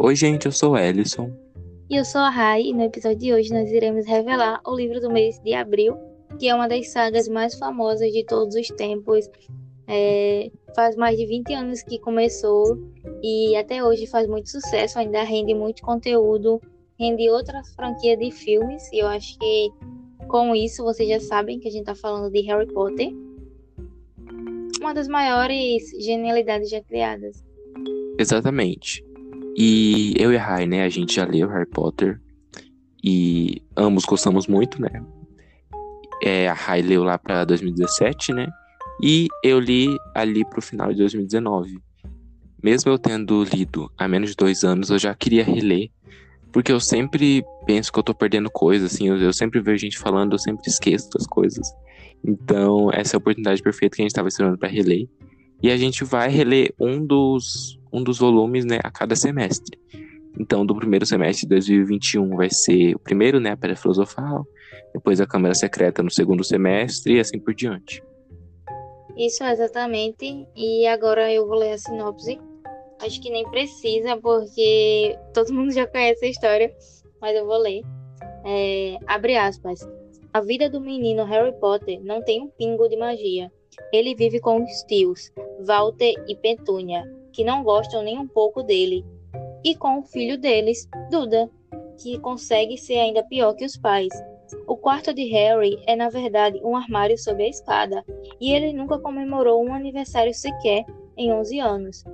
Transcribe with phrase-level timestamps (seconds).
[0.00, 1.28] Oi, gente, eu sou o Ellison.
[1.90, 5.00] E eu sou a Rai, e no episódio de hoje nós iremos revelar o livro
[5.00, 5.96] do mês de abril,
[6.38, 9.28] que é uma das sagas mais famosas de todos os tempos.
[9.88, 12.78] É, faz mais de 20 anos que começou
[13.24, 16.62] e até hoje faz muito sucesso, ainda rende muito conteúdo,
[16.96, 19.70] rende outra franquia de filmes, e eu acho que
[20.28, 23.12] com isso vocês já sabem que a gente está falando de Harry Potter,
[24.80, 27.44] uma das maiores genialidades já criadas.
[28.16, 29.08] Exatamente.
[29.60, 32.20] E eu e a Rai, né, a gente já leu Harry Potter
[33.02, 35.04] e ambos gostamos muito, né?
[36.22, 38.46] É, a Rai leu lá para 2017, né?
[39.02, 41.76] E eu li ali pro final de 2019.
[42.62, 45.90] Mesmo eu tendo lido há menos de dois anos, eu já queria reler,
[46.52, 49.98] porque eu sempre penso que eu tô perdendo coisas, assim, eu, eu sempre vejo gente
[49.98, 51.68] falando, eu sempre esqueço das coisas.
[52.24, 55.08] Então, essa é a oportunidade perfeita que a gente estava esperando para reler.
[55.62, 59.78] E a gente vai reler um dos, um dos volumes, né, a cada semestre.
[60.38, 64.46] Então, do primeiro semestre de 2021 vai ser o primeiro, né, a Pedra Filosofal,
[64.94, 68.02] depois a Câmara Secreta no segundo semestre e assim por diante.
[69.16, 70.46] Isso, exatamente.
[70.54, 72.38] E agora eu vou ler a sinopse.
[73.00, 76.72] Acho que nem precisa, porque todo mundo já conhece a história,
[77.20, 77.82] mas eu vou ler.
[78.44, 79.80] É, abre aspas.
[80.32, 83.50] A vida do menino Harry Potter não tem um pingo de magia.
[83.92, 85.32] Ele vive com os tios,
[85.66, 89.04] Walter e Petúnia, que não gostam nem um pouco dele,
[89.64, 91.50] e com o filho deles, Duda,
[92.00, 94.12] que consegue ser ainda pior que os pais.
[94.66, 98.04] O quarto de Harry é, na verdade, um armário sob a escada,
[98.40, 100.84] e ele nunca comemorou um aniversário sequer
[101.16, 102.04] em 11 anos.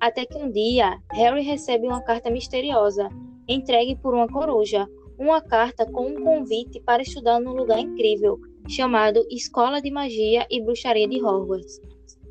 [0.00, 3.08] Até que um dia, Harry recebe uma carta misteriosa,
[3.46, 9.26] entregue por uma coruja, uma carta com um convite para estudar num lugar incrível, chamado
[9.30, 11.80] Escola de Magia e Bruxaria de Hogwarts.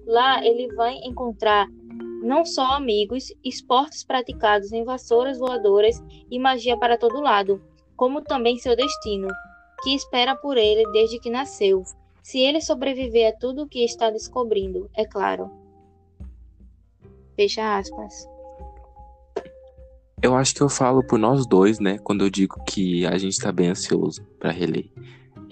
[0.06, 1.68] Lá ele vai encontrar
[2.24, 7.62] não só amigos, esportes praticados em vassouras voadoras e magia para todo lado,
[7.96, 9.28] como também seu destino,
[9.84, 11.84] que espera por ele desde que nasceu,
[12.24, 15.52] se ele sobreviver a tudo o que está descobrindo, é claro.
[17.36, 18.26] Fecha aspas.
[20.22, 23.38] Eu acho que eu falo por nós dois, né, quando eu digo que a gente
[23.38, 24.90] tá bem ansioso para reler.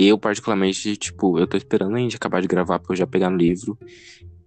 [0.04, 3.30] Eu, particularmente, tipo, eu tô esperando a gente acabar de gravar pra eu já pegar
[3.30, 3.78] no livro.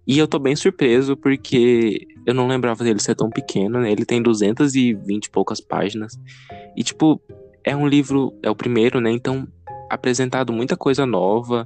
[0.05, 3.89] E eu tô bem surpreso porque eu não lembrava dele ser tão pequeno, né?
[3.89, 6.19] Ele tem 220 e poucas páginas.
[6.75, 7.21] E, tipo,
[7.63, 9.09] é um livro, é o primeiro, né?
[9.11, 9.47] Então,
[9.89, 11.65] apresentado muita coisa nova.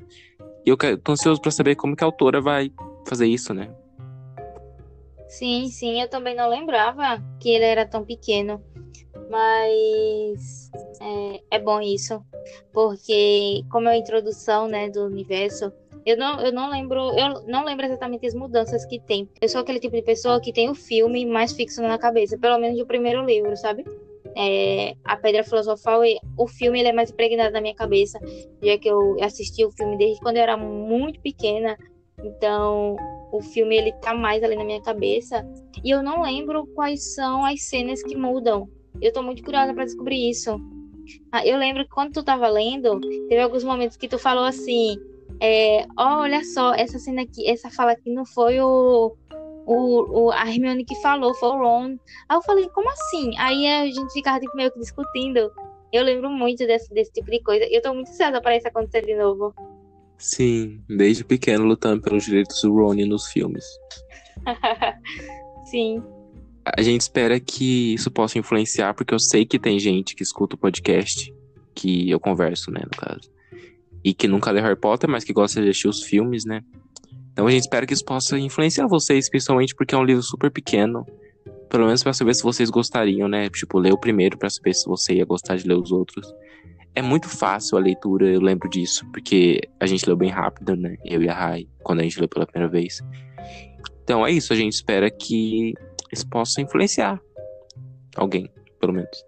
[0.64, 2.72] E eu tô ansioso para saber como que a autora vai
[3.08, 3.72] fazer isso, né?
[5.28, 8.64] Sim, sim, eu também não lembrava que ele era tão pequeno.
[9.30, 12.20] Mas é, é bom isso,
[12.74, 15.72] porque como é a introdução né, do universo,
[16.06, 19.30] eu não, eu não lembro, eu não lembro exatamente as mudanças que tem.
[19.40, 22.58] Eu sou aquele tipo de pessoa que tem o filme mais fixo na cabeça, pelo
[22.58, 23.86] menos o primeiro livro, sabe?
[24.36, 26.02] É, a Pedra Filosofal,
[26.38, 28.20] o filme ele é mais impregnado na minha cabeça,
[28.64, 31.78] já que eu assisti o filme desde quando eu era muito pequena,
[32.24, 32.96] então
[33.32, 35.46] o filme ele tá mais ali na minha cabeça
[35.84, 38.68] e eu não lembro quais são as cenas que mudam.
[39.02, 40.60] Eu tô muito curiosa para descobrir isso.
[41.32, 44.98] Ah, eu lembro que quando tu tava lendo, teve alguns momentos que tu falou assim:
[45.42, 49.16] é, oh, olha só, essa cena aqui, essa fala aqui não foi o,
[49.66, 51.98] o, o, a Hermione que falou, foi o Ron.
[52.28, 53.32] Aí eu falei, como assim?
[53.38, 55.52] Aí a gente ficava tipo, meio que discutindo.
[55.92, 57.66] Eu lembro muito desse, desse tipo de coisa.
[57.70, 59.54] Eu tô muito ansiosa para isso acontecer de novo.
[60.18, 63.66] Sim, desde pequeno lutando pelos direitos do Ron nos filmes.
[65.72, 66.04] Sim.
[66.78, 70.56] A gente espera que isso possa influenciar, porque eu sei que tem gente que escuta
[70.56, 71.34] o podcast,
[71.74, 73.32] que eu converso, né, no caso,
[74.04, 76.62] e que nunca lê Harry Potter, mas que gosta de assistir os filmes, né?
[77.32, 80.52] Então a gente espera que isso possa influenciar vocês, principalmente porque é um livro super
[80.52, 81.06] pequeno.
[81.70, 83.50] Pelo menos para saber se vocês gostariam, né?
[83.50, 86.34] Tipo, ler o primeiro para saber se você ia gostar de ler os outros.
[86.96, 90.98] É muito fácil a leitura, eu lembro disso, porque a gente leu bem rápido, né?
[91.06, 93.02] Eu e a Rai, quando a gente leu pela primeira vez.
[94.04, 95.74] Então é isso, a gente espera que
[96.12, 97.22] isso possa influenciar
[98.16, 99.26] alguém, pelo menos.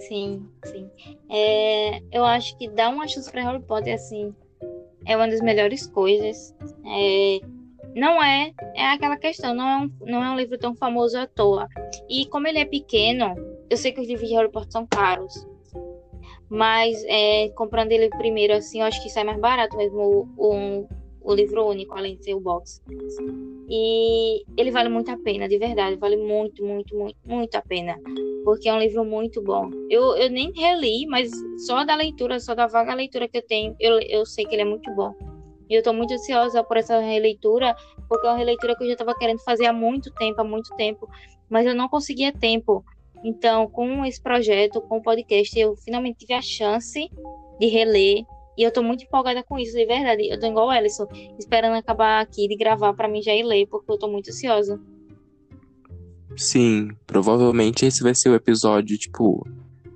[0.00, 0.90] Sim, sim.
[1.30, 4.34] É, eu acho que dar uma chance para Harry Potter, assim,
[5.06, 6.54] é uma das melhores coisas.
[6.86, 7.40] É,
[7.94, 11.26] não é, é aquela questão, não é, um, não é um livro tão famoso à
[11.26, 11.68] toa.
[12.08, 13.34] E como ele é pequeno,
[13.68, 15.46] eu sei que os livros de Harry Potter são caros.
[16.48, 20.86] Mas é, comprando ele primeiro, assim, eu acho que sai mais barato mesmo o,
[21.22, 22.82] o livro único, além de ser o box.
[23.68, 25.96] E ele vale muito a pena, de verdade.
[25.96, 27.98] Vale muito, muito, muito, muito a pena.
[28.44, 29.70] Porque é um livro muito bom.
[29.88, 31.30] Eu, eu nem reli, mas
[31.66, 34.62] só da leitura, só da vaga leitura que eu tenho, eu, eu sei que ele
[34.62, 35.14] é muito bom.
[35.68, 37.76] E eu tô muito ansiosa por essa releitura,
[38.08, 40.74] porque é uma releitura que eu já estava querendo fazer há muito tempo, há muito
[40.74, 41.08] tempo.
[41.48, 42.84] mas eu não conseguia tempo.
[43.22, 47.08] Então, com esse projeto, com o podcast, eu finalmente tive a chance
[47.58, 48.24] de reler.
[48.60, 50.28] E eu tô muito empolgada com isso, de verdade.
[50.28, 51.08] Eu tô igual o Ellison,
[51.38, 54.78] esperando acabar aqui de gravar para mim já ir ler, porque eu tô muito ansiosa.
[56.36, 59.48] Sim, provavelmente esse vai ser o episódio, tipo,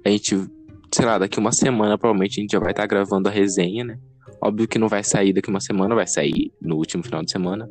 [0.02, 0.48] a gente,
[0.94, 3.84] sei lá, daqui uma semana provavelmente a gente já vai estar tá gravando a resenha,
[3.84, 3.98] né?
[4.40, 7.70] Óbvio que não vai sair daqui uma semana, vai sair no último final de semana.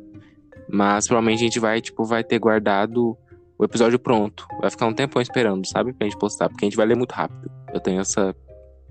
[0.70, 3.18] Mas provavelmente a gente vai, tipo, vai ter guardado
[3.58, 4.46] o episódio pronto.
[4.60, 5.92] Vai ficar um tempão esperando, sabe?
[5.92, 7.50] Pra gente postar, porque a gente vai ler muito rápido.
[7.72, 8.32] Eu tenho essa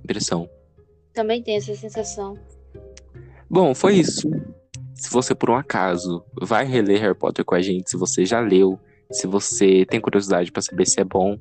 [0.04, 0.50] impressão.
[1.14, 2.38] Também tenho essa sensação.
[3.50, 4.30] Bom, foi isso.
[4.96, 8.40] Se você, por um acaso, vai reler Harry Potter com a gente, se você já
[8.40, 8.80] leu,
[9.12, 11.38] se você tem curiosidade para saber se é bom,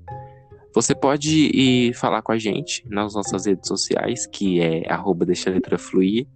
[0.74, 5.50] você pode ir falar com a gente nas nossas redes sociais, que é arroba deixa
[5.50, 6.26] a letra fluir,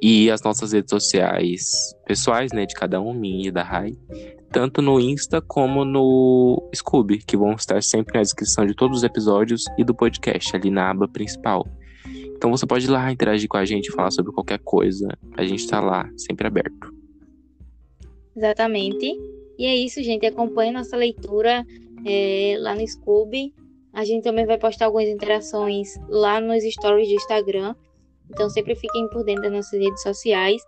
[0.00, 3.92] e as nossas redes sociais pessoais, né, de cada um, minha e da Rai,
[4.50, 9.04] tanto no Insta como no Scooby, que vão estar sempre na descrição de todos os
[9.04, 11.66] episódios e do podcast, ali na aba principal.
[12.42, 15.06] Então você pode ir lá interagir com a gente, falar sobre qualquer coisa.
[15.36, 16.92] A gente tá lá, sempre aberto.
[18.36, 19.16] Exatamente.
[19.56, 20.26] E é isso, gente.
[20.26, 21.64] Acompanhe nossa leitura
[22.04, 23.54] é, lá no Scooby.
[23.92, 27.76] A gente também vai postar algumas interações lá nos stories do Instagram.
[28.28, 30.60] Então sempre fiquem por dentro das nossas redes sociais.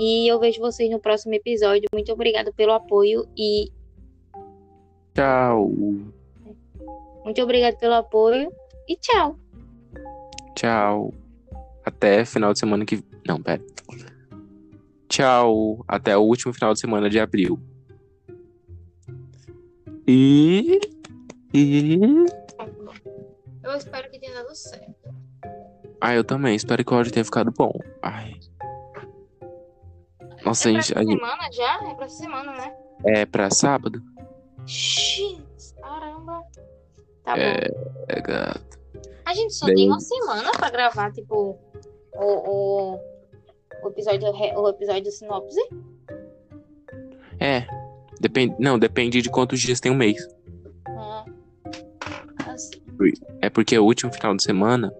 [0.00, 1.84] E eu vejo vocês no próximo episódio.
[1.92, 3.70] Muito obrigada pelo apoio e.
[5.14, 5.70] Tchau.
[7.24, 8.50] Muito obrigada pelo apoio
[8.88, 9.38] e tchau.
[10.60, 11.14] Tchau.
[11.86, 13.02] Até final de semana que.
[13.26, 13.62] Não, pera.
[15.08, 15.82] Tchau.
[15.88, 17.58] Até o último final de semana de abril.
[20.06, 20.78] E.
[21.54, 21.98] E.
[23.62, 25.14] Eu espero que tenha dado certo.
[25.98, 26.54] Ah, eu também.
[26.54, 27.72] Espero que o áudio tenha ficado bom.
[28.02, 28.38] Ai.
[30.44, 30.92] Nossa, é a gente.
[30.92, 31.18] Pra gente...
[31.18, 31.88] semana já?
[31.90, 32.74] É pra semana, né?
[33.06, 34.02] É pra sábado?
[34.66, 35.42] Xiii,
[35.80, 36.42] caramba.
[37.24, 38.04] Tá É, bom.
[38.08, 38.79] é gato.
[39.30, 41.56] A gente só Bem- tem uma semana pra gravar, tipo,
[42.12, 42.98] o, o,
[43.84, 45.60] o episódio, o episódio do sinopse.
[47.38, 47.64] É.
[48.20, 48.56] Depende.
[48.58, 50.26] Não, depende de quantos dias tem um mês.
[50.88, 51.24] Ah,
[52.48, 52.82] assim.
[53.40, 54.92] É porque o último final de semana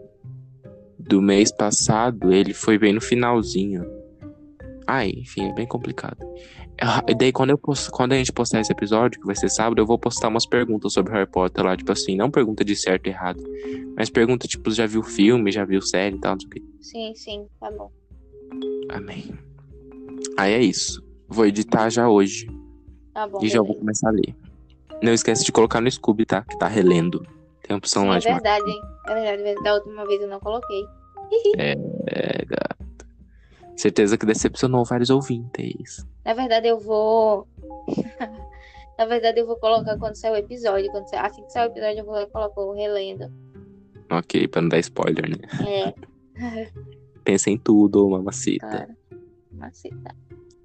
[0.97, 3.85] do mês passado, ele foi bem no finalzinho.
[4.87, 6.25] Ai, enfim, é bem complicado.
[6.83, 7.59] Ah, E daí, quando, eu
[7.93, 10.93] quando a gente postar esse episódio, que vai ser sábado, eu vou postar umas perguntas
[10.95, 13.43] sobre Harry Potter lá, tipo assim, não pergunta de certo e errado,
[13.97, 16.63] mas pergunta, tipo, já viu filme, já viu série e tal, não sei o quê.
[16.81, 17.91] Sim, sim, tá bom.
[18.91, 19.31] Amém.
[20.39, 21.03] Aí é isso.
[21.29, 22.47] Vou editar já hoje
[23.13, 23.39] Tá bom.
[23.43, 24.35] e já vou começar a ler.
[25.03, 26.43] Não esquece de colocar no Scooby, tá?
[26.43, 27.21] Que tá relendo.
[27.63, 28.43] Tem a opção Sim, lá é de marcar.
[28.59, 28.81] verdade, hein?
[29.09, 29.63] É verdade.
[29.65, 30.83] Da última vez eu não coloquei.
[31.59, 32.80] É, gato.
[33.81, 36.07] Certeza que decepcionou vários ouvintes.
[36.23, 37.49] Na verdade, eu vou.
[38.99, 40.91] Na verdade, eu vou colocar quando sair o episódio.
[40.91, 41.21] Quando sair...
[41.21, 43.33] Assim que sair o episódio, eu vou colocar o relendo.
[44.11, 45.95] Ok, pra não dar spoiler, né?
[46.37, 46.71] É,
[47.25, 48.67] Pensa em tudo, mamacita.
[48.69, 48.97] claro.
[49.51, 50.15] Maceta.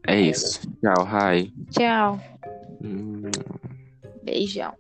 [0.06, 0.70] É isso.
[0.82, 1.54] Tchau, Rai.
[1.70, 2.20] Tchau.
[2.84, 3.32] Hum.
[4.24, 4.74] Beijão.